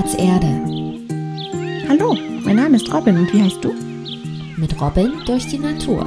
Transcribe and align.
Platz 0.00 0.14
Erde. 0.14 0.46
Hallo, 1.86 2.16
mein 2.42 2.56
Name 2.56 2.76
ist 2.76 2.90
Robin 2.90 3.18
und 3.18 3.30
wie 3.34 3.42
heißt 3.42 3.62
du? 3.62 3.74
Mit 4.56 4.80
Robin 4.80 5.12
durch 5.26 5.46
die 5.46 5.58
Natur. 5.58 6.06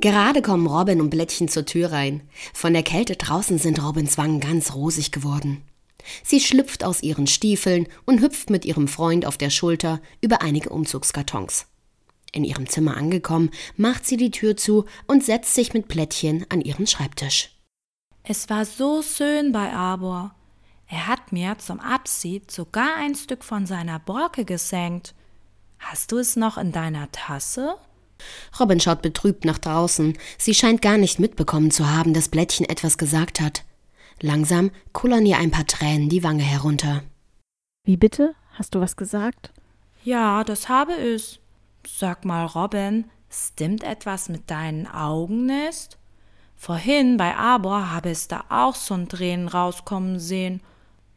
Gerade 0.00 0.42
kommen 0.42 0.66
Robin 0.66 1.00
und 1.00 1.10
Blättchen 1.10 1.46
zur 1.46 1.64
Tür 1.64 1.92
rein. 1.92 2.22
Von 2.54 2.72
der 2.72 2.82
Kälte 2.82 3.14
draußen 3.14 3.58
sind 3.58 3.80
Robins 3.84 4.18
Wangen 4.18 4.40
ganz 4.40 4.74
rosig 4.74 5.12
geworden. 5.12 5.62
Sie 6.24 6.40
schlüpft 6.40 6.82
aus 6.82 7.04
ihren 7.04 7.28
Stiefeln 7.28 7.86
und 8.04 8.20
hüpft 8.20 8.50
mit 8.50 8.64
ihrem 8.64 8.88
Freund 8.88 9.26
auf 9.26 9.38
der 9.38 9.50
Schulter 9.50 10.00
über 10.20 10.42
einige 10.42 10.70
Umzugskartons. 10.70 11.66
In 12.32 12.42
ihrem 12.42 12.68
Zimmer 12.68 12.96
angekommen, 12.96 13.50
macht 13.76 14.04
sie 14.04 14.16
die 14.16 14.32
Tür 14.32 14.56
zu 14.56 14.86
und 15.06 15.22
setzt 15.22 15.54
sich 15.54 15.72
mit 15.72 15.86
Plättchen 15.86 16.46
an 16.48 16.60
ihren 16.60 16.88
Schreibtisch. 16.88 17.61
Es 18.24 18.48
war 18.48 18.64
so 18.64 19.02
schön 19.02 19.50
bei 19.50 19.72
Arbor. 19.72 20.34
Er 20.86 21.08
hat 21.08 21.32
mir 21.32 21.58
zum 21.58 21.80
Abschied 21.80 22.50
sogar 22.50 22.96
ein 22.96 23.16
Stück 23.16 23.42
von 23.42 23.66
seiner 23.66 23.98
Borke 23.98 24.44
gesenkt. 24.44 25.14
Hast 25.80 26.12
du 26.12 26.18
es 26.18 26.36
noch 26.36 26.56
in 26.56 26.70
deiner 26.70 27.10
Tasse? 27.10 27.76
Robin 28.60 28.78
schaut 28.78 29.02
betrübt 29.02 29.44
nach 29.44 29.58
draußen. 29.58 30.16
Sie 30.38 30.54
scheint 30.54 30.82
gar 30.82 30.98
nicht 30.98 31.18
mitbekommen 31.18 31.72
zu 31.72 31.90
haben, 31.90 32.14
dass 32.14 32.28
Blättchen 32.28 32.68
etwas 32.68 32.96
gesagt 32.96 33.40
hat. 33.40 33.64
Langsam 34.20 34.70
kullern 34.92 35.26
ihr 35.26 35.38
ein 35.38 35.50
paar 35.50 35.66
Tränen 35.66 36.08
die 36.08 36.22
Wange 36.22 36.44
herunter. 36.44 37.02
Wie 37.84 37.96
bitte? 37.96 38.36
Hast 38.52 38.76
du 38.76 38.80
was 38.80 38.96
gesagt? 38.96 39.52
Ja, 40.04 40.44
das 40.44 40.68
habe 40.68 40.94
ich. 40.94 41.40
Sag 41.84 42.24
mal, 42.24 42.46
Robin, 42.46 43.10
stimmt 43.28 43.82
etwas 43.82 44.28
mit 44.28 44.48
deinen 44.48 44.86
Augen 44.86 45.46
nicht? 45.46 45.98
Vorhin 46.62 47.16
bei 47.16 47.34
Abor 47.36 47.90
habe 47.90 48.10
ich 48.10 48.28
da 48.28 48.44
auch 48.48 48.76
so 48.76 48.94
ein 48.94 49.08
Tränen 49.08 49.48
rauskommen 49.48 50.20
sehen. 50.20 50.62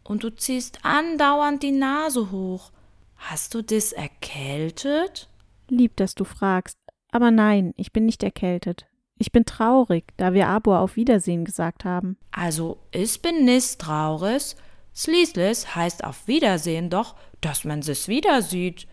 Und 0.04 0.24
du 0.24 0.36
ziehst 0.36 0.80
andauernd 0.82 1.62
die 1.62 1.72
Nase 1.72 2.32
hoch. 2.32 2.72
Hast 3.16 3.54
du 3.54 3.62
das 3.62 3.92
erkältet? 3.92 5.30
Lieb, 5.70 5.98
dass 5.98 6.16
du 6.16 6.24
fragst. 6.24 6.80
Aber 7.12 7.30
nein, 7.30 7.76
ich 7.78 7.94
bin 7.94 8.08
nicht 8.08 8.24
erkältet. 8.24 8.88
Ich 9.20 9.32
bin 9.32 9.46
traurig, 9.46 10.06
da 10.18 10.34
wir 10.34 10.48
Abor 10.48 10.80
auf 10.80 10.96
Wiedersehen 10.96 11.46
gesagt 11.46 11.86
haben. 11.86 12.18
Also, 12.32 12.80
ich 12.90 13.22
bin 13.22 13.46
nicht 13.46 13.78
traurig. 13.78 14.56
Schließlich 14.96 15.76
heißt 15.76 16.06
auf 16.06 16.28
Wiedersehen 16.28 16.90
doch, 16.90 17.16
dass 17.42 17.66
man 17.66 17.84
sich 17.84 18.08
wieder 18.08 18.42
sieht. 18.42 18.88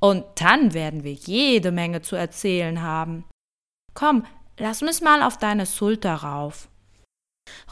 Und 0.00 0.24
dann 0.36 0.72
werden 0.72 1.04
wir 1.04 1.12
jede 1.12 1.70
Menge 1.70 2.00
zu 2.00 2.16
erzählen 2.16 2.80
haben. 2.80 3.26
Komm, 3.92 4.24
lass 4.58 4.82
mich 4.82 5.00
mal 5.00 5.22
auf 5.22 5.38
deine 5.38 5.66
Schulter 5.66 6.14
rauf. 6.14 6.68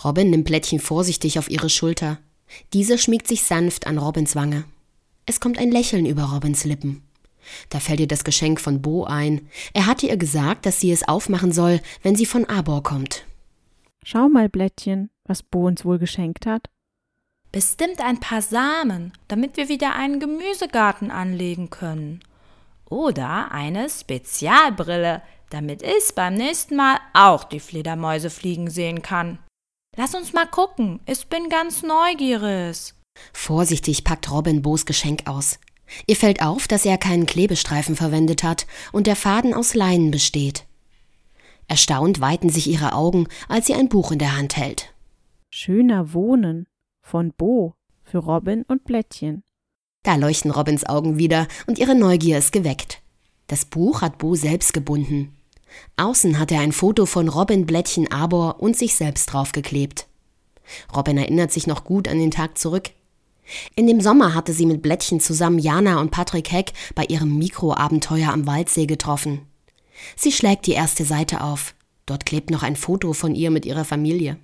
Robin 0.05 0.31
nimmt 0.31 0.47
Blättchen 0.47 0.81
vorsichtig 0.81 1.39
auf 1.39 1.51
ihre 1.51 1.69
Schulter. 1.69 2.19
Diese 2.73 2.99
schmiegt 2.99 3.27
sich 3.27 3.43
sanft 3.43 3.87
an 3.87 3.99
Robins 3.99 4.37
Wange. 4.37 4.65
Es 5.27 5.41
kommt 5.41 5.59
ein 5.59 5.71
Lächeln 5.71 6.07
über 6.07 6.25
Robins 6.25 6.65
Lippen. 6.65 7.03
Da 7.69 7.81
fällt 7.81 8.01
ihr 8.01 8.09
das 8.09 8.25
Geschenk 8.25 8.61
von 8.61 8.83
Bo 8.83 9.05
ein. 9.05 9.49
Er 9.73 9.87
hatte 9.87 10.07
ihr 10.07 10.17
gesagt, 10.17 10.67
dass 10.67 10.81
sie 10.81 10.91
es 10.91 11.07
aufmachen 11.07 11.53
soll, 11.53 11.81
wenn 12.03 12.17
sie 12.17 12.27
von 12.27 12.45
Arbor 12.45 12.83
kommt. 12.83 13.25
Schau 14.03 14.29
mal, 14.29 14.49
Blättchen, 14.49 15.11
was 15.25 15.43
Bo 15.43 15.67
uns 15.67 15.85
wohl 15.85 15.99
geschenkt 15.99 16.47
hat. 16.47 16.69
Bestimmt 17.53 18.01
ein 18.01 18.21
paar 18.21 18.43
Samen, 18.43 19.13
damit 19.29 19.57
wir 19.57 19.69
wieder 19.69 19.95
einen 19.95 20.21
Gemüsegarten 20.21 21.11
anlegen 21.11 21.71
können. 21.71 22.21
Oder 22.89 23.51
eine 23.51 23.89
Spezialbrille, 23.89 25.23
damit 25.51 25.83
ich 25.83 26.15
beim 26.15 26.35
nächsten 26.35 26.77
Mal 26.77 26.99
auch 27.13 27.45
die 27.45 27.61
Fledermäuse 27.61 28.31
fliegen 28.31 28.71
sehen 28.71 29.03
kann. 29.03 29.39
Lass 29.97 30.15
uns 30.15 30.33
mal 30.33 30.47
gucken, 30.47 31.01
ich 31.07 31.27
bin 31.29 31.49
ganz 31.49 31.83
neugierig. 31.83 32.95
Vorsichtig 33.33 34.05
packt 34.05 34.31
Robin 34.31 34.63
Bos 34.63 34.85
Geschenk 34.85 35.27
aus. 35.27 35.59
Ihr 36.07 36.17
fällt 36.17 36.43
auf, 36.43 36.69
dass 36.69 36.85
er 36.85 36.99
keinen 36.99 37.27
Klebestreifen 37.27 37.97
verwendet 37.97 38.43
hat 38.43 38.67
und 38.93 39.07
der 39.07 39.17
Faden 39.17 39.55
aus 39.55 39.75
Leinen 39.75 40.11
besteht. 40.11 40.67
Erstaunt 41.69 42.21
weiten 42.21 42.51
sich 42.51 42.69
ihre 42.69 42.93
Augen, 42.93 43.27
als 43.49 43.67
sie 43.67 43.75
ein 43.75 43.89
Buch 43.89 44.13
in 44.13 44.19
der 44.19 44.37
Hand 44.37 44.57
hält. 44.57 44.95
Schöner 45.51 46.13
Wohnen 46.13 46.67
von 47.01 47.33
Bo 47.33 47.75
für 48.03 48.19
Robin 48.19 48.63
und 48.69 48.85
Blättchen. 48.85 49.43
Da 50.03 50.17
leuchten 50.17 50.51
Robins 50.51 50.85
Augen 50.85 51.19
wieder 51.19 51.49
und 51.67 51.79
ihre 51.79 51.95
Neugier 51.95 52.39
ist 52.39 52.53
geweckt. 52.53 53.03
Das 53.49 53.65
Buch 53.65 54.03
hat 54.03 54.19
Bo 54.19 54.35
selbst 54.35 54.73
gebunden. 54.73 55.36
Außen 55.97 56.39
hat 56.39 56.53
er 56.53 56.61
ein 56.61 56.73
Foto 56.73 57.07
von 57.07 57.29
Robin, 57.29 57.67
Blättchen, 57.67 58.11
Arbor 58.11 58.61
und 58.61 58.77
sich 58.77 58.95
selbst 58.95 59.27
draufgeklebt. 59.27 60.07
Robin 60.95 61.19
erinnert 61.19 61.53
sich 61.53 61.67
noch 61.67 61.85
gut 61.85 62.09
an 62.09 62.19
den 62.19 62.31
Tag 62.31 62.59
zurück. 62.59 62.91
In 63.75 63.87
dem 63.87 64.01
Sommer 64.01 64.35
hatte 64.35 64.53
sie 64.53 64.67
mit 64.67 64.83
Blättchen 64.83 65.21
zusammen 65.21 65.59
Jana 65.59 66.01
und 66.01 66.11
Patrick 66.11 66.51
Heck 66.51 66.73
bei 66.95 67.05
ihrem 67.05 67.39
Mikroabenteuer 67.39 68.33
am 68.33 68.47
Waldsee 68.47 68.87
getroffen. 68.87 69.43
Sie 70.17 70.33
schlägt 70.33 70.67
die 70.67 70.73
erste 70.73 71.05
Seite 71.05 71.43
auf. 71.43 71.75
Dort 72.07 72.27
klebt 72.27 72.51
noch 72.51 72.63
ein 72.63 72.77
Foto 72.77 73.13
von 73.13 73.35
ihr 73.35 73.51
mit 73.51 73.65
ihrer 73.65 73.85
Familie. 73.85 74.39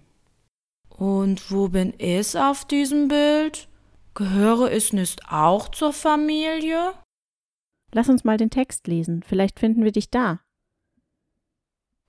Und 0.88 1.50
wo 1.50 1.69
bin 1.69 1.94
ich 1.99 2.37
auf 2.37 2.64
diesem 2.64 3.09
Bild? 3.09 3.69
Gehöre 4.14 4.72
ich 4.72 4.93
nicht 4.93 5.20
auch 5.31 5.69
zur 5.70 5.93
Familie? 5.93 6.93
Lass 7.93 8.09
uns 8.09 8.25
mal 8.25 8.37
den 8.37 8.50
Text 8.50 8.87
lesen, 8.87 9.22
vielleicht 9.26 9.59
finden 9.59 9.84
wir 9.84 9.93
dich 9.93 10.10
da. 10.10 10.41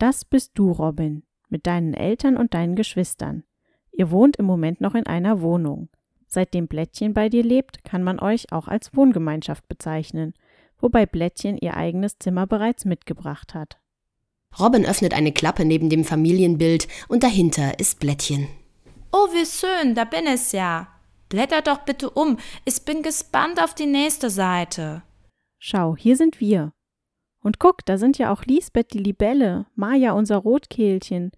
Das 0.04 0.26
bist 0.26 0.52
du, 0.56 0.70
Robin, 0.70 1.24
mit 1.48 1.66
deinen 1.66 1.94
Eltern 1.94 2.36
und 2.36 2.54
deinen 2.54 2.76
Geschwistern. 2.76 3.46
Ihr 3.94 4.12
wohnt 4.12 4.36
im 4.36 4.44
Moment 4.44 4.82
noch 4.82 4.96
in 4.96 5.08
einer 5.08 5.40
Wohnung. 5.40 5.88
Seitdem 6.28 6.68
Blättchen 6.68 7.14
bei 7.14 7.30
dir 7.30 7.42
lebt, 7.42 7.86
kann 7.86 8.04
man 8.04 8.20
euch 8.20 8.52
auch 8.52 8.68
als 8.68 8.94
Wohngemeinschaft 8.98 9.66
bezeichnen, 9.70 10.34
wobei 10.78 11.06
Blättchen 11.06 11.58
ihr 11.58 11.78
eigenes 11.78 12.20
Zimmer 12.20 12.46
bereits 12.48 12.84
mitgebracht 12.84 13.54
hat. 13.54 13.80
Robin 14.60 14.86
öffnet 14.86 15.14
eine 15.14 15.32
Klappe 15.32 15.64
neben 15.64 15.90
dem 15.90 16.04
Familienbild 16.04 16.90
und 17.08 17.24
dahinter 17.24 17.80
ist 17.80 18.02
Blättchen. 18.02 18.50
Oh, 19.14 19.28
wie 19.32 19.46
schön, 19.46 19.96
da 19.96 20.04
bin 20.04 20.28
ich 20.28 20.52
ja. 20.52 20.90
Blätter 21.30 21.62
doch 21.62 21.86
bitte 21.86 22.10
um, 22.10 22.40
ich 22.66 22.84
bin 22.84 23.04
gespannt 23.04 23.64
auf 23.64 23.74
die 23.74 23.86
nächste 23.86 24.30
Seite. 24.30 25.04
Schau, 25.60 25.96
hier 25.96 26.18
sind 26.18 26.42
wir. 26.42 26.74
Und 27.44 27.60
guck, 27.60 27.86
da 27.86 27.98
sind 27.98 28.18
ja 28.18 28.32
auch 28.32 28.46
Lisbeth 28.46 28.94
die 28.94 29.00
Libelle, 29.00 29.68
Maja 29.76 30.14
unser 30.14 30.38
Rotkehlchen. 30.38 31.32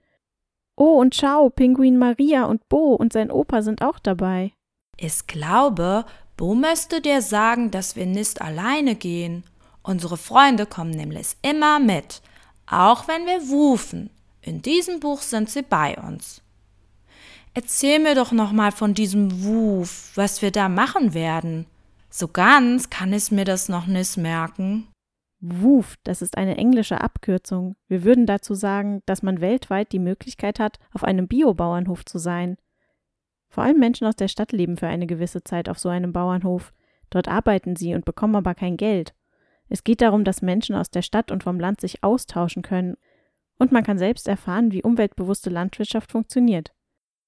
Oh, 0.78 1.00
und 1.00 1.16
schau, 1.16 1.50
Pinguin 1.50 1.98
Maria 1.98 2.46
und 2.46 2.68
Bo 2.70 2.94
und 2.94 3.12
sein 3.12 3.32
Opa 3.32 3.62
sind 3.62 3.82
auch 3.82 4.00
dabei. 4.00 4.54
Ich 4.98 5.28
glaube, 5.28 6.06
Bo 6.38 6.54
müsste 6.54 7.02
dir 7.02 7.22
sagen, 7.22 7.72
dass 7.72 7.96
wir 7.96 8.06
nicht 8.06 8.42
alleine 8.42 8.96
gehen. 8.96 9.44
Unsere 9.84 10.18
Freunde 10.18 10.66
kommen 10.66 10.92
nämlich 10.92 11.38
immer 11.42 11.80
mit, 11.80 12.22
auch 12.68 13.08
wenn 13.08 13.26
wir 13.26 13.50
wufen. 13.50 14.10
In 14.42 14.62
diesem 14.62 15.00
Buch 15.00 15.22
sind 15.22 15.50
sie 15.50 15.64
bei 15.64 15.98
uns. 15.98 16.42
Erzähl 17.54 18.00
mir 18.00 18.16
doch 18.16 18.32
noch 18.32 18.52
mal 18.52 18.72
von 18.72 18.94
diesem 18.94 19.44
Wuf, 19.44 20.12
was 20.16 20.42
wir 20.42 20.52
da 20.52 20.68
machen 20.68 21.14
werden. 21.14 21.66
So 22.10 22.28
ganz 22.28 22.90
kann 22.90 23.14
ich 23.14 23.32
mir 23.32 23.46
das 23.46 23.70
noch 23.70 23.88
nicht 23.88 24.18
merken. 24.18 24.88
WUF, 25.48 25.96
das 26.04 26.22
ist 26.22 26.38
eine 26.38 26.58
englische 26.58 27.02
Abkürzung. 27.02 27.76
Wir 27.88 28.04
würden 28.04 28.26
dazu 28.26 28.56
sagen, 28.56 29.04
dass 29.06 29.22
man 29.22 29.42
weltweit 29.42 29.92
die 29.92 30.00
Möglichkeit 30.00 30.60
hat, 30.60 30.80
auf 30.94 31.04
einem 31.04 31.28
Biobauernhof 31.28 32.04
zu 32.06 32.18
sein. 32.18 32.58
Vor 33.50 33.64
allem 33.64 33.80
Menschen 33.80 34.08
aus 34.08 34.16
der 34.16 34.28
Stadt 34.28 34.52
leben 34.52 34.78
für 34.78 34.88
eine 34.88 35.08
gewisse 35.08 35.44
Zeit 35.44 35.70
auf 35.70 35.78
so 35.78 35.90
einem 35.90 36.14
Bauernhof. 36.14 36.74
Dort 37.10 37.28
arbeiten 37.28 37.76
sie 37.76 37.94
und 37.94 38.06
bekommen 38.06 38.36
aber 38.36 38.56
kein 38.56 38.76
Geld. 38.76 39.14
Es 39.70 39.84
geht 39.84 40.02
darum, 40.02 40.24
dass 40.24 40.42
Menschen 40.42 40.76
aus 40.76 40.90
der 40.90 41.02
Stadt 41.02 41.32
und 41.32 41.44
vom 41.44 41.60
Land 41.60 41.80
sich 41.80 42.04
austauschen 42.04 42.64
können. 42.64 42.98
Und 43.58 43.72
man 43.72 43.84
kann 43.84 43.98
selbst 43.98 44.28
erfahren, 44.28 44.72
wie 44.72 44.84
umweltbewusste 44.84 45.50
Landwirtschaft 45.50 46.12
funktioniert. 46.12 46.74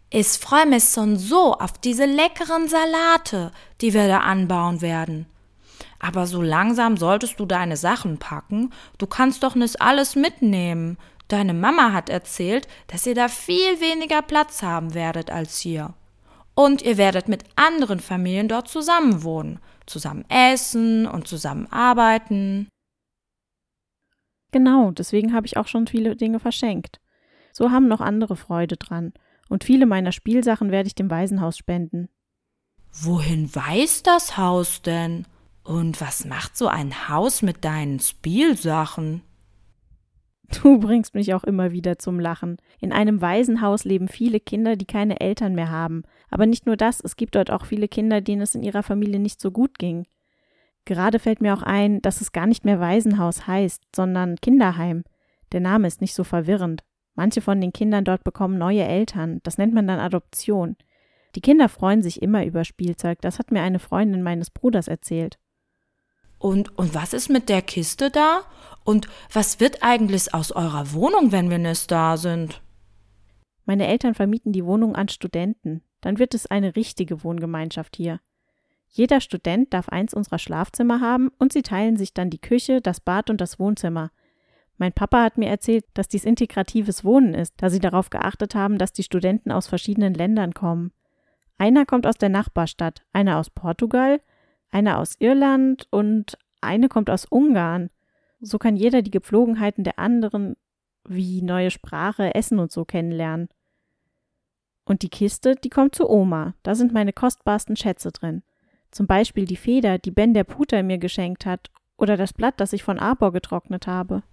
Ich 0.09 0.27
freue 0.27 0.65
mich 0.65 0.85
schon 0.85 1.17
so 1.17 1.53
auf 1.53 1.73
diese 1.73 2.05
leckeren 2.05 2.67
Salate, 2.67 3.51
die 3.81 3.93
wir 3.93 4.07
da 4.07 4.19
anbauen 4.19 4.81
werden. 4.81 5.25
Aber 5.99 6.27
so 6.27 6.41
langsam 6.41 6.97
solltest 6.97 7.39
du 7.39 7.45
deine 7.45 7.77
Sachen 7.77 8.17
packen. 8.17 8.71
Du 8.97 9.07
kannst 9.07 9.43
doch 9.43 9.55
nicht 9.55 9.81
alles 9.81 10.15
mitnehmen. 10.15 10.97
Deine 11.27 11.53
Mama 11.53 11.91
hat 11.91 12.09
erzählt, 12.09 12.67
dass 12.87 13.05
ihr 13.05 13.15
da 13.15 13.27
viel 13.27 13.81
weniger 13.81 14.21
Platz 14.21 14.61
haben 14.61 14.93
werdet 14.93 15.29
als 15.29 15.59
hier. 15.59 15.93
Und 16.55 16.81
ihr 16.81 16.97
werdet 16.97 17.27
mit 17.27 17.43
anderen 17.55 17.99
Familien 17.99 18.47
dort 18.47 18.67
zusammen 18.67 19.23
wohnen, 19.23 19.59
zusammen 19.85 20.25
essen 20.29 21.05
und 21.05 21.27
zusammen 21.27 21.67
arbeiten. 21.71 22.67
Genau, 24.51 24.91
deswegen 24.91 25.33
habe 25.33 25.45
ich 25.45 25.57
auch 25.57 25.67
schon 25.67 25.87
viele 25.87 26.15
Dinge 26.15 26.39
verschenkt. 26.39 26.99
So 27.51 27.71
haben 27.71 27.87
noch 27.87 28.01
andere 28.01 28.35
Freude 28.35 28.77
dran. 28.77 29.13
Und 29.49 29.63
viele 29.63 29.85
meiner 29.85 30.11
Spielsachen 30.11 30.71
werde 30.71 30.87
ich 30.87 30.95
dem 30.95 31.09
Waisenhaus 31.09 31.57
spenden. 31.57 32.09
Wohin 32.91 33.53
weist 33.53 34.07
das 34.07 34.37
Haus 34.37 34.81
denn? 34.81 35.25
Und 35.67 35.99
was 35.99 36.23
macht 36.23 36.55
so 36.55 36.69
ein 36.69 37.09
Haus 37.09 37.41
mit 37.41 37.65
deinen 37.65 37.99
Spielsachen? 37.99 39.21
Du 40.63 40.79
bringst 40.79 41.13
mich 41.13 41.33
auch 41.33 41.43
immer 41.43 41.73
wieder 41.73 41.99
zum 41.99 42.21
Lachen. 42.21 42.55
In 42.79 42.93
einem 42.93 43.19
Waisenhaus 43.19 43.83
leben 43.83 44.07
viele 44.07 44.39
Kinder, 44.39 44.77
die 44.77 44.85
keine 44.85 45.19
Eltern 45.19 45.55
mehr 45.55 45.69
haben. 45.69 46.03
Aber 46.29 46.45
nicht 46.45 46.67
nur 46.67 46.77
das, 46.77 47.01
es 47.01 47.17
gibt 47.17 47.35
dort 47.35 47.51
auch 47.51 47.65
viele 47.65 47.89
Kinder, 47.89 48.21
denen 48.21 48.43
es 48.43 48.55
in 48.55 48.63
ihrer 48.63 48.81
Familie 48.81 49.19
nicht 49.19 49.41
so 49.41 49.51
gut 49.51 49.77
ging. 49.77 50.07
Gerade 50.85 51.19
fällt 51.19 51.41
mir 51.41 51.53
auch 51.53 51.63
ein, 51.63 52.01
dass 52.01 52.21
es 52.21 52.31
gar 52.31 52.47
nicht 52.47 52.63
mehr 52.63 52.79
Waisenhaus 52.79 53.45
heißt, 53.45 53.83
sondern 53.93 54.37
Kinderheim. 54.37 55.03
Der 55.51 55.59
Name 55.59 55.85
ist 55.87 55.99
nicht 55.99 56.13
so 56.13 56.23
verwirrend. 56.23 56.85
Manche 57.13 57.41
von 57.41 57.59
den 57.59 57.73
Kindern 57.73 58.05
dort 58.05 58.23
bekommen 58.23 58.57
neue 58.57 58.85
Eltern. 58.85 59.41
Das 59.43 59.57
nennt 59.57 59.73
man 59.73 59.85
dann 59.85 59.99
Adoption. 59.99 60.77
Die 61.35 61.41
Kinder 61.41 61.67
freuen 61.67 62.01
sich 62.01 62.21
immer 62.21 62.45
über 62.45 62.63
Spielzeug. 62.63 63.19
Das 63.19 63.37
hat 63.37 63.51
mir 63.51 63.63
eine 63.63 63.79
Freundin 63.79 64.23
meines 64.23 64.49
Bruders 64.49 64.87
erzählt. 64.87 65.37
Und, 66.39 66.77
und 66.77 66.93
was 66.93 67.13
ist 67.13 67.29
mit 67.29 67.49
der 67.49 67.61
Kiste 67.61 68.11
da? 68.11 68.41
Und 68.83 69.07
was 69.31 69.59
wird 69.59 69.83
eigentlich 69.83 70.33
aus 70.33 70.51
eurer 70.51 70.93
Wohnung, 70.93 71.31
wenn 71.31 71.49
wir 71.49 71.57
nicht 71.57 71.91
da 71.91 72.17
sind? 72.17 72.61
Meine 73.65 73.87
Eltern 73.87 74.13
vermieten 74.13 74.53
die 74.53 74.65
Wohnung 74.65 74.95
an 74.95 75.09
Studenten. 75.09 75.83
Dann 76.01 76.19
wird 76.19 76.33
es 76.33 76.45
eine 76.45 76.75
richtige 76.75 77.23
Wohngemeinschaft 77.23 77.95
hier. 77.97 78.21
Jeder 78.87 79.19
Student 79.19 79.73
darf 79.73 79.89
eins 79.89 80.13
unserer 80.13 80.39
Schlafzimmer 80.39 81.01
haben 81.01 81.29
und 81.37 81.51
sie 81.51 81.63
teilen 81.63 81.97
sich 81.97 82.13
dann 82.13 82.29
die 82.29 82.39
Küche, 82.39 82.81
das 82.81 83.01
Bad 83.01 83.29
und 83.29 83.41
das 83.41 83.59
Wohnzimmer. 83.59 84.11
Mein 84.77 84.93
Papa 84.93 85.23
hat 85.23 85.37
mir 85.37 85.49
erzählt, 85.49 85.85
dass 85.93 86.07
dies 86.07 86.23
integratives 86.23 87.03
Wohnen 87.03 87.33
ist, 87.33 87.55
da 87.57 87.69
sie 87.69 87.79
darauf 87.79 88.09
geachtet 88.09 88.55
haben, 88.55 88.77
dass 88.77 88.93
die 88.93 89.03
Studenten 89.03 89.51
aus 89.51 89.67
verschiedenen 89.67 90.13
Ländern 90.13 90.53
kommen. 90.53 90.93
Einer 91.57 91.85
kommt 91.85 92.05
aus 92.05 92.15
der 92.15 92.29
Nachbarstadt, 92.29 93.03
einer 93.11 93.37
aus 93.37 93.49
Portugal, 93.49 94.21
einer 94.71 94.99
aus 94.99 95.15
Irland 95.19 95.87
und 95.91 96.37
eine 96.61 96.89
kommt 96.89 97.09
aus 97.09 97.25
Ungarn. 97.25 97.89
So 98.39 98.57
kann 98.57 98.75
jeder 98.75 99.01
die 99.01 99.11
Gepflogenheiten 99.11 99.83
der 99.83 99.99
anderen, 99.99 100.55
wie 101.07 101.41
neue 101.41 101.71
Sprache, 101.71 102.35
Essen 102.35 102.59
und 102.59 102.71
so 102.71 102.85
kennenlernen. 102.85 103.49
Und 104.85 105.01
die 105.01 105.09
Kiste, 105.09 105.55
die 105.55 105.69
kommt 105.69 105.95
zu 105.95 106.09
Oma. 106.09 106.53
Da 106.63 106.75
sind 106.75 106.93
meine 106.93 107.13
kostbarsten 107.13 107.75
Schätze 107.75 108.11
drin. 108.11 108.43
Zum 108.91 109.05
Beispiel 109.05 109.45
die 109.45 109.57
Feder, 109.57 109.97
die 109.97 110.11
Ben 110.11 110.33
der 110.33 110.45
Puter 110.45 110.81
mir 110.83 110.97
geschenkt 110.97 111.45
hat, 111.45 111.69
oder 111.97 112.15
das 112.15 112.31
Blatt, 112.33 112.59
das 112.59 112.73
ich 112.73 112.83
von 112.83 112.99
Arbor 112.99 113.33
getrocknet 113.33 113.87
habe. 113.87 114.23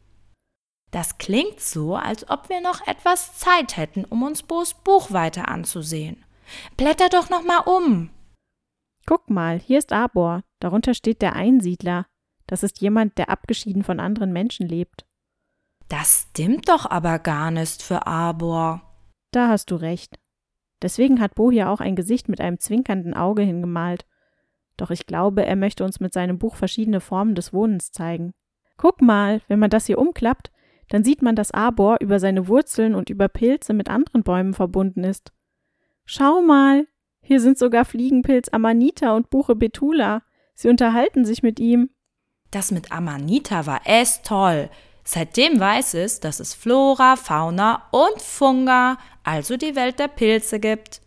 Das 0.91 1.19
klingt 1.19 1.61
so, 1.61 1.97
als 1.97 2.29
ob 2.31 2.49
wir 2.49 2.61
noch 2.61 2.87
etwas 2.87 3.37
Zeit 3.39 3.77
hätten, 3.77 4.05
um 4.05 4.23
uns 4.23 4.43
Bo's 4.43 4.75
Buch 4.75 5.11
weiter 5.11 5.49
anzusehen. 5.49 6.25
Blätter 6.77 7.09
doch 7.09 7.31
noch 7.31 7.43
mal 7.43 7.61
um. 7.67 8.11
Guck 9.07 9.31
mal, 9.31 9.59
hier 9.59 9.79
ist 9.79 9.93
Arbor. 9.93 10.43
Darunter 10.61 10.95
steht 10.95 11.23
der 11.23 11.35
Einsiedler. 11.35 12.07
Das 12.47 12.63
ist 12.63 12.81
jemand, 12.81 13.19
der 13.19 13.31
abgeschieden 13.31 13.83
von 13.83 14.01
anderen 14.01 14.33
Menschen 14.33 14.69
lebt. 14.69 15.07
Das 15.89 16.29
stimmt 16.31 16.69
doch 16.69 16.91
aber 16.91 17.19
gar 17.19 17.51
nicht 17.51 17.83
für 17.83 18.07
Arbor. 18.07 18.83
Da 19.31 19.49
hast 19.49 19.71
du 19.71 19.77
recht. 19.77 20.19
Deswegen 20.83 21.21
hat 21.21 21.35
Bo 21.35 21.51
hier 21.51 21.71
auch 21.71 21.81
ein 21.81 21.97
Gesicht 21.97 22.29
mit 22.29 22.41
einem 22.41 22.59
zwinkernden 22.59 23.15
Auge 23.15 23.43
hingemalt. 23.43 24.07
Doch 24.77 24.91
ich 24.91 25.07
glaube, 25.07 25.47
er 25.47 25.57
möchte 25.57 25.85
uns 25.85 26.01
mit 26.01 26.13
seinem 26.13 26.39
Buch 26.39 26.57
verschiedene 26.57 27.01
Formen 27.01 27.35
des 27.35 27.53
Wohnens 27.53 27.93
zeigen. 27.93 28.35
Guck 28.77 29.01
mal, 29.01 29.41
wenn 29.49 29.59
man 29.59 29.71
das 29.71 29.87
hier 29.87 29.99
umklappt, 29.99 30.51
dann 30.89 31.05
sieht 31.05 31.23
man, 31.23 31.37
dass 31.37 31.53
Arbor 31.53 31.99
über 32.01 32.19
seine 32.19 32.49
Wurzeln 32.49 32.95
und 32.95 33.09
über 33.09 33.29
Pilze 33.29 33.73
mit 33.73 33.89
anderen 33.89 34.23
Bäumen 34.23 34.53
verbunden 34.53 35.05
ist. 35.05 35.33
Schau 36.05 36.43
mal, 36.43 36.87
hier 37.25 37.41
sind 37.41 37.59
sogar 37.59 37.85
Fliegenpilz 37.87 38.51
Amanita 38.51 39.17
und 39.17 39.31
Buche 39.31 39.57
Betula. 39.57 40.23
Sie 40.55 40.69
unterhalten 40.69 41.25
sich 41.25 41.43
mit 41.43 41.59
ihm. 41.59 41.91
Das 42.51 42.71
mit 42.71 42.93
Amanita 42.93 43.67
war 43.67 43.81
echt 43.85 44.25
toll. 44.25 44.69
Seitdem 45.05 45.59
weiß 45.59 45.95
es, 45.95 46.21
dass 46.21 46.39
es 46.39 46.55
Flora, 46.55 47.17
Fauna 47.17 47.89
und 47.91 48.21
Funga, 48.21 48.99
also 49.23 49.57
die 49.57 49.75
Welt 49.75 49.99
der 49.99 50.09
Pilze 50.09 50.61
gibt. 50.61 51.01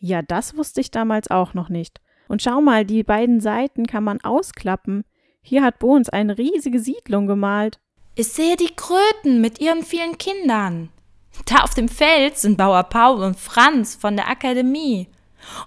Ja, 0.00 0.20
das 0.22 0.56
wusste 0.56 0.80
ich 0.80 0.90
damals 0.90 1.30
auch 1.30 1.54
noch 1.54 1.68
nicht. 1.68 2.00
Und 2.28 2.42
schau 2.42 2.60
mal, 2.60 2.84
die 2.84 3.02
beiden 3.02 3.40
Seiten 3.40 3.86
kann 3.86 4.04
man 4.04 4.20
ausklappen. 4.20 5.04
Hier 5.42 5.62
hat 5.62 5.78
Bo 5.78 5.94
uns 5.94 6.08
eine 6.08 6.38
riesige 6.38 6.80
Siedlung 6.80 7.26
gemalt. 7.26 7.80
Ich 8.16 8.28
sehe 8.28 8.56
die 8.56 8.74
Kröten 8.74 9.40
mit 9.40 9.60
ihren 9.60 9.82
vielen 9.82 10.18
Kindern. 10.18 10.90
Da 11.46 11.62
auf 11.62 11.74
dem 11.74 11.88
Feld 11.88 12.36
sind 12.36 12.58
Bauer 12.58 12.82
Paul 12.84 13.22
und 13.22 13.38
Franz 13.38 13.94
von 13.94 14.16
der 14.16 14.28
Akademie. 14.28 15.08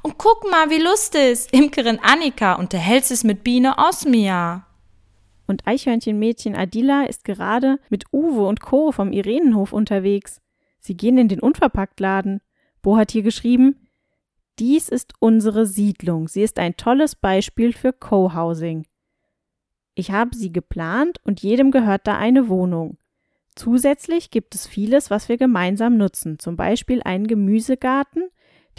Und 0.01 0.17
guck 0.17 0.49
mal, 0.49 0.69
wie 0.69 0.81
lustig. 0.81 1.47
Imkerin 1.51 1.99
Annika 2.01 2.53
unterhält 2.53 3.05
sich 3.05 3.23
mit 3.23 3.43
Biene 3.43 3.77
Osmia. 3.77 4.67
Und 5.47 5.67
Eichhörnchenmädchen 5.67 6.55
Adila 6.55 7.03
ist 7.03 7.23
gerade 7.23 7.79
mit 7.89 8.05
Uwe 8.11 8.47
und 8.47 8.61
Co. 8.61 8.91
vom 8.91 9.11
Irenenhof 9.11 9.73
unterwegs. 9.73 10.41
Sie 10.79 10.95
gehen 10.95 11.17
in 11.17 11.27
den 11.27 11.39
Unverpacktladen. 11.39 12.41
Bo 12.81 12.97
hat 12.97 13.11
hier 13.11 13.23
geschrieben, 13.23 13.87
dies 14.59 14.89
ist 14.89 15.13
unsere 15.19 15.65
Siedlung. 15.65 16.27
Sie 16.27 16.43
ist 16.43 16.59
ein 16.59 16.77
tolles 16.77 17.15
Beispiel 17.15 17.73
für 17.73 17.91
Co-Housing. 17.91 18.85
Ich 19.95 20.11
habe 20.11 20.35
sie 20.35 20.51
geplant 20.51 21.19
und 21.23 21.41
jedem 21.41 21.71
gehört 21.71 22.07
da 22.07 22.17
eine 22.17 22.49
Wohnung. 22.49 22.97
Zusätzlich 23.55 24.31
gibt 24.31 24.55
es 24.55 24.67
vieles, 24.67 25.11
was 25.11 25.29
wir 25.29 25.37
gemeinsam 25.37 25.97
nutzen, 25.97 26.39
zum 26.39 26.55
Beispiel 26.55 27.01
einen 27.03 27.27
Gemüsegarten, 27.27 28.29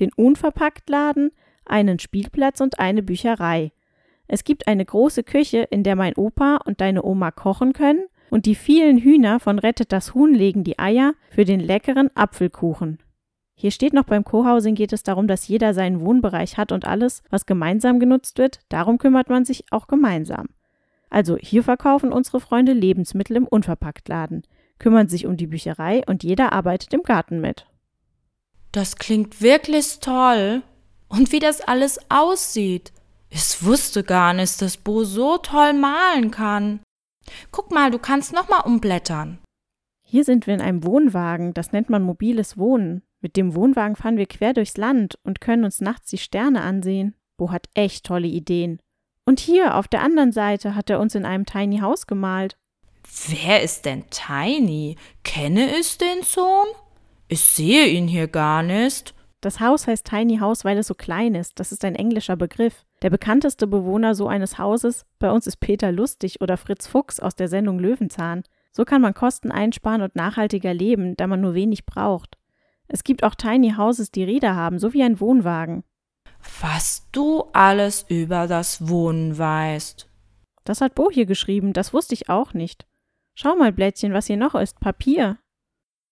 den 0.01 0.13
Unverpacktladen, 0.15 1.31
einen 1.65 1.99
Spielplatz 1.99 2.61
und 2.61 2.79
eine 2.79 3.03
Bücherei. 3.03 3.73
Es 4.27 4.45
gibt 4.45 4.67
eine 4.67 4.85
große 4.85 5.23
Küche, 5.23 5.67
in 5.71 5.83
der 5.83 5.97
mein 5.97 6.15
Opa 6.15 6.59
und 6.65 6.81
deine 6.81 7.05
Oma 7.05 7.31
kochen 7.31 7.73
können, 7.73 8.05
und 8.31 8.47
die 8.47 8.55
vielen 8.55 8.99
Hühner 8.99 9.39
von 9.39 9.59
Rettet 9.59 9.93
das 9.93 10.15
Huhn 10.15 10.35
legen 10.35 10.65
die 10.65 10.79
Eier 10.79 11.15
für 11.31 11.45
den 11.45 11.61
leckeren 11.61 12.11
Apfelkuchen. 12.17 12.99
Hier 13.55 13.71
steht 13.71 13.93
noch 13.93 14.05
beim 14.05 14.25
Co-Housing 14.25 14.75
geht 14.75 14.93
es 14.93 15.05
darum, 15.05 15.29
dass 15.29 15.47
jeder 15.47 15.75
seinen 15.75 16.01
Wohnbereich 16.01 16.57
hat 16.57 16.73
und 16.73 16.85
alles, 16.85 17.23
was 17.31 17.47
gemeinsam 17.47 18.01
genutzt 18.01 18.39
wird, 18.39 18.59
darum 18.69 18.99
kümmert 18.99 19.29
man 19.29 19.45
sich 19.45 19.65
auch 19.71 19.87
gemeinsam. 19.87 20.49
Also 21.11 21.37
hier 21.37 21.63
verkaufen 21.63 22.13
unsere 22.13 22.41
Freunde 22.41 22.73
Lebensmittel 22.73 23.37
im 23.37 23.47
Unverpacktladen, 23.47 24.43
kümmern 24.81 25.07
sich 25.07 25.27
um 25.27 25.37
die 25.37 25.47
Bücherei 25.47 26.03
und 26.09 26.25
jeder 26.25 26.53
arbeitet 26.53 26.93
im 26.93 27.05
Garten 27.05 27.41
mit. 27.41 27.67
Das 28.75 28.97
klingt 28.97 29.41
wirklich 29.41 30.01
toll. 30.01 30.65
Und 31.07 31.31
wie 31.31 31.39
das 31.39 31.61
alles 31.61 32.01
aussieht. 32.09 32.93
Ich 33.31 33.65
wusste 33.65 34.03
gar 34.03 34.33
nicht, 34.33 34.61
dass 34.61 34.77
Bo 34.77 35.05
so 35.05 35.39
toll 35.39 35.75
malen 35.75 36.33
kann. 36.33 36.81
Guck 37.53 37.71
mal, 37.71 37.93
du 37.93 38.01
kannst 38.01 38.33
noch 38.33 38.49
mal 38.49 38.63
umblättern. 38.63 39.39
Hier 40.05 40.25
sind 40.25 40.49
wir 40.49 40.55
in 40.55 40.61
einem 40.61 40.83
Wohnwagen, 40.83 41.55
das 41.55 41.71
nennt 41.71 41.89
man 41.89 42.03
mobiles 42.03 42.59
Wohnen. 42.59 43.03
Mit 43.21 43.37
dem 43.37 43.55
Wohnwagen 43.55 43.95
fahren 43.95 44.17
wir 44.17 44.27
quer 44.27 44.55
durchs 44.55 44.77
Land 44.77 45.21
und 45.23 45.41
können 45.41 45.65
uns 45.65 45.81
nachts 45.81 46.11
die 46.11 46.19
Sterne 46.19 46.63
ansehen. 46.63 47.15
Bo 47.37 47.53
hat 47.53 47.69
echt 47.75 48.05
tolle 48.05 48.27
Ideen. 48.27 48.81
Und 49.25 49.39
hier 49.39 49.77
auf 49.77 49.87
der 49.87 50.03
anderen 50.03 50.33
Seite 50.33 50.75
hat 50.75 50.91
er 50.91 50.99
uns 50.99 51.15
in 51.15 51.25
einem 51.25 51.47
Tiny 51.47 51.79
House 51.79 52.09
gemalt. 52.09 52.57
Wer 53.29 53.63
ist 53.63 53.85
denn 53.85 54.11
Tiny? 54.11 54.97
Kenne 55.23 55.79
ich 55.79 55.97
den 55.97 56.23
Sohn? 56.23 56.67
Ich 57.35 57.41
sehe 57.41 57.89
ihn 57.89 58.07
hier 58.07 58.29
gar 58.29 58.63
nicht. 58.63 59.13
Das 59.41 59.59
Haus 59.59 59.89
heißt 59.89 60.07
Tiny 60.07 60.39
House, 60.39 60.65
weil 60.65 60.79
es 60.79 60.87
so 60.87 60.95
klein 60.95 61.35
ist. 61.35 61.59
Das 61.59 61.73
ist 61.73 61.85
ein 61.85 61.97
englischer 61.97 62.37
Begriff. 62.37 62.85
Der 63.03 63.11
bekannteste 63.11 63.67
Bewohner 63.67 64.15
so 64.15 64.29
eines 64.29 64.57
Hauses 64.57 65.05
bei 65.19 65.33
uns 65.33 65.49
ist 65.49 65.57
Peter 65.57 65.91
Lustig 65.91 66.41
oder 66.41 66.57
Fritz 66.57 66.87
Fuchs 66.87 67.19
aus 67.19 67.35
der 67.35 67.49
Sendung 67.49 67.81
Löwenzahn. 67.81 68.45
So 68.71 68.85
kann 68.85 69.03
man 69.03 69.15
Kosten 69.15 69.51
einsparen 69.51 70.03
und 70.03 70.15
nachhaltiger 70.15 70.73
leben, 70.73 71.17
da 71.17 71.27
man 71.27 71.41
nur 71.41 71.55
wenig 71.55 71.87
braucht. 71.87 72.39
Es 72.87 73.03
gibt 73.03 73.25
auch 73.25 73.35
Tiny 73.35 73.73
Houses, 73.77 74.13
die 74.13 74.23
Räder 74.23 74.55
haben, 74.55 74.79
so 74.79 74.93
wie 74.93 75.03
ein 75.03 75.19
Wohnwagen. 75.19 75.83
Was 76.61 77.09
du 77.11 77.47
alles 77.53 78.07
über 78.09 78.47
das 78.47 78.89
Wohnen 78.89 79.37
weißt. 79.37 80.09
Das 80.63 80.81
hat 80.81 80.95
Bo 80.95 81.11
hier 81.11 81.27
geschrieben, 81.27 81.73
das 81.73 81.93
wusste 81.93 82.15
ich 82.15 82.29
auch 82.29 82.55
nicht. 82.55 82.87
Schau 83.35 83.57
mal, 83.57 83.73
Blättchen, 83.73 84.13
was 84.13 84.29
hier 84.29 84.37
noch 84.37 84.55
ist. 84.55 84.79
Papier. 84.79 85.39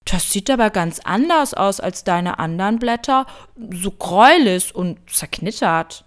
Das 0.04 0.30
sieht 0.32 0.50
aber 0.50 0.70
ganz 0.70 1.00
anders 1.00 1.54
aus 1.54 1.80
als 1.80 2.04
deine 2.04 2.38
anderen 2.38 2.78
Blätter. 2.78 3.26
So 3.70 3.90
gräulich 3.90 4.74
und 4.74 4.98
zerknittert. 5.08 6.04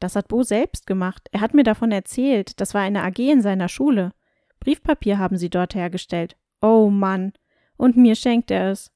Das 0.00 0.16
hat 0.16 0.28
Bo 0.28 0.42
selbst 0.42 0.86
gemacht. 0.86 1.28
Er 1.32 1.40
hat 1.40 1.54
mir 1.54 1.62
davon 1.62 1.92
erzählt. 1.92 2.60
Das 2.60 2.74
war 2.74 2.82
eine 2.82 3.02
AG 3.02 3.18
in 3.18 3.42
seiner 3.42 3.68
Schule. 3.68 4.12
Briefpapier 4.60 5.18
haben 5.18 5.36
sie 5.36 5.50
dort 5.50 5.74
hergestellt. 5.74 6.36
Oh 6.60 6.88
Mann. 6.90 7.32
Und 7.76 7.96
mir 7.96 8.16
schenkt 8.16 8.50
er 8.50 8.70
es. 8.70 8.90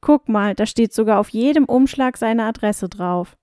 Guck 0.00 0.28
mal, 0.28 0.54
da 0.54 0.64
steht 0.64 0.94
sogar 0.94 1.18
auf 1.18 1.28
jedem 1.28 1.66
Umschlag 1.66 2.16
seine 2.16 2.44
Adresse 2.44 2.88
drauf. 2.88 3.36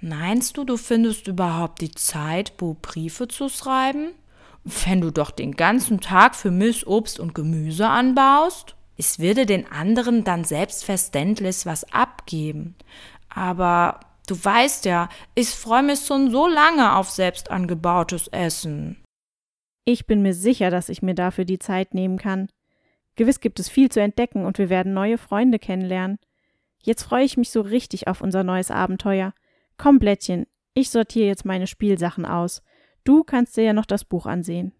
Meinst 0.00 0.56
du, 0.56 0.64
du 0.64 0.76
findest 0.76 1.26
überhaupt 1.26 1.80
die 1.80 1.90
Zeit, 1.90 2.56
Bo 2.56 2.76
Briefe 2.80 3.26
zu 3.28 3.48
schreiben? 3.48 4.12
Wenn 4.62 5.00
du 5.00 5.10
doch 5.10 5.30
den 5.30 5.52
ganzen 5.52 6.00
Tag 6.00 6.36
für 6.36 6.50
Milch, 6.50 6.86
Obst 6.86 7.18
und 7.18 7.34
Gemüse 7.34 7.88
anbaust? 7.88 8.76
Es 8.96 9.18
würde 9.18 9.46
den 9.46 9.70
anderen 9.70 10.24
dann 10.24 10.44
selbstverständlich 10.44 11.66
was 11.66 11.90
abgeben. 11.92 12.74
Aber 13.28 14.00
du 14.26 14.42
weißt 14.42 14.86
ja, 14.86 15.08
ich 15.34 15.50
freue 15.50 15.82
mich 15.82 16.00
schon 16.00 16.30
so 16.30 16.46
lange 16.46 16.96
auf 16.96 17.10
selbst 17.10 17.50
angebautes 17.50 18.28
Essen. 18.28 19.02
Ich 19.84 20.06
bin 20.06 20.22
mir 20.22 20.34
sicher, 20.34 20.70
dass 20.70 20.88
ich 20.88 21.02
mir 21.02 21.14
dafür 21.14 21.44
die 21.44 21.58
Zeit 21.58 21.94
nehmen 21.94 22.18
kann. 22.18 22.48
Gewiss 23.14 23.40
gibt 23.40 23.60
es 23.60 23.68
viel 23.68 23.90
zu 23.90 24.00
entdecken 24.00 24.44
und 24.44 24.58
wir 24.58 24.68
werden 24.68 24.92
neue 24.92 25.18
Freunde 25.18 25.58
kennenlernen. 25.58 26.18
Jetzt 26.82 27.04
freue 27.04 27.24
ich 27.24 27.36
mich 27.36 27.50
so 27.50 27.60
richtig 27.60 28.08
auf 28.08 28.20
unser 28.20 28.44
neues 28.44 28.70
Abenteuer. 28.70 29.32
Komm, 29.76 29.98
Blättchen, 29.98 30.46
ich 30.74 30.90
sortiere 30.90 31.26
jetzt 31.26 31.44
meine 31.44 31.66
Spielsachen 31.66 32.26
aus. 32.26 32.62
Du 33.04 33.24
kannst 33.24 33.56
dir 33.56 33.64
ja 33.64 33.72
noch 33.72 33.86
das 33.86 34.04
Buch 34.04 34.26
ansehen. 34.26 34.72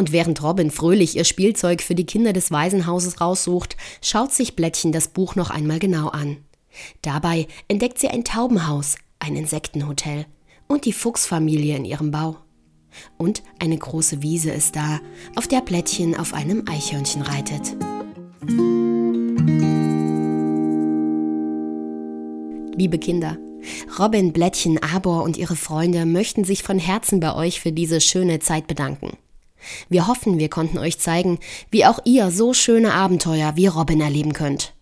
Und 0.00 0.12
während 0.12 0.42
Robin 0.42 0.70
fröhlich 0.70 1.18
ihr 1.18 1.24
Spielzeug 1.24 1.82
für 1.82 1.94
die 1.94 2.06
Kinder 2.06 2.32
des 2.32 2.50
Waisenhauses 2.50 3.20
raussucht, 3.20 3.76
schaut 4.00 4.32
sich 4.32 4.56
Blättchen 4.56 4.92
das 4.92 5.08
Buch 5.08 5.34
noch 5.34 5.50
einmal 5.50 5.78
genau 5.78 6.08
an. 6.08 6.38
Dabei 7.02 7.46
entdeckt 7.68 7.98
sie 7.98 8.08
ein 8.08 8.24
Taubenhaus, 8.24 8.96
ein 9.18 9.36
Insektenhotel 9.36 10.24
und 10.68 10.86
die 10.86 10.94
Fuchsfamilie 10.94 11.76
in 11.76 11.84
ihrem 11.84 12.12
Bau. 12.12 12.38
Und 13.18 13.42
eine 13.58 13.76
große 13.76 14.22
Wiese 14.22 14.50
ist 14.50 14.74
da, 14.74 15.00
auf 15.36 15.48
der 15.48 15.60
Blättchen 15.60 16.18
auf 16.18 16.32
einem 16.32 16.64
Eichhörnchen 16.66 17.20
reitet. 17.20 17.76
Liebe 22.74 22.98
Kinder, 22.98 23.36
Robin, 23.98 24.32
Blättchen, 24.32 24.82
Abor 24.82 25.24
und 25.24 25.36
ihre 25.36 25.56
Freunde 25.56 26.06
möchten 26.06 26.44
sich 26.44 26.62
von 26.62 26.78
Herzen 26.78 27.20
bei 27.20 27.34
euch 27.34 27.60
für 27.60 27.72
diese 27.72 28.00
schöne 28.00 28.38
Zeit 28.38 28.66
bedanken. 28.66 29.18
Wir 29.88 30.06
hoffen, 30.06 30.38
wir 30.38 30.48
konnten 30.48 30.78
euch 30.78 30.98
zeigen, 30.98 31.38
wie 31.70 31.86
auch 31.86 32.00
ihr 32.04 32.30
so 32.30 32.54
schöne 32.54 32.94
Abenteuer 32.94 33.56
wie 33.56 33.66
Robin 33.66 34.00
erleben 34.00 34.32
könnt. 34.32 34.74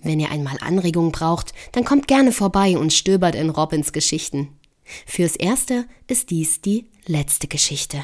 Wenn 0.00 0.20
ihr 0.20 0.30
einmal 0.30 0.56
Anregungen 0.60 1.12
braucht, 1.12 1.52
dann 1.72 1.84
kommt 1.84 2.08
gerne 2.08 2.32
vorbei 2.32 2.78
und 2.78 2.92
stöbert 2.92 3.34
in 3.34 3.50
Robins 3.50 3.92
Geschichten. 3.92 4.48
Fürs 5.06 5.36
Erste 5.36 5.86
ist 6.06 6.30
dies 6.30 6.60
die 6.60 6.86
letzte 7.06 7.48
Geschichte. 7.48 8.02